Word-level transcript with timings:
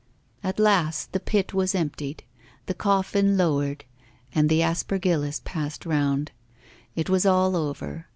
At 0.43 0.57
last 0.57 1.11
the 1.11 1.19
pit 1.19 1.53
was 1.53 1.75
emptied, 1.75 2.23
the 2.65 2.73
coffin 2.73 3.37
lowered, 3.37 3.85
and 4.33 4.49
the 4.49 4.63
aspergillus 4.63 5.41
passed 5.45 5.85
round. 5.85 6.31
It 6.95 7.07
was 7.07 7.23
all 7.23 7.55
over. 7.55 8.07